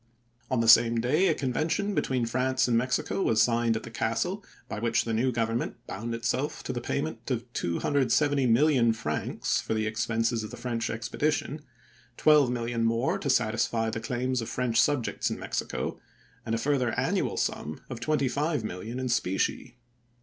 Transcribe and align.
On 0.49 0.61
the 0.61 0.67
same 0.67 0.99
day 0.99 1.27
a 1.27 1.35
convention 1.35 1.93
be 1.93 2.01
tween 2.01 2.25
France 2.25 2.67
and 2.67 2.75
Mexico 2.75 3.21
was 3.21 3.39
signed 3.39 3.75
at 3.75 3.83
the 3.83 3.91
castle, 3.91 4.43
by 4.67 4.79
which 4.79 5.03
the 5.05 5.13
new 5.13 5.31
Government 5.31 5.75
bound 5.85 6.15
itself 6.15 6.63
to 6.63 6.73
the 6.73 6.81
payment 6.81 7.29
of 7.29 7.45
270,000,000 7.53 8.95
francs 8.95 9.61
for 9.61 9.75
the 9.75 9.85
expenses 9.85 10.43
of 10.43 10.49
the 10.49 10.57
French 10.57 10.89
expedition, 10.89 11.61
12,000,000 12.17 12.81
more 12.81 13.19
to 13.19 13.29
satisfy 13.29 13.91
the 13.91 13.99
claims 13.99 14.41
of 14.41 14.49
French 14.49 14.81
subjects 14.81 15.29
in 15.29 15.37
Mexico, 15.37 15.99
and 16.47 16.55
a 16.55 16.57
further 16.57 16.97
annual 16.99 17.37
sum 17.37 17.81
of 17.87 17.99
25,000,000 17.99 18.99
in 18.99 19.07
specie. 19.07 19.77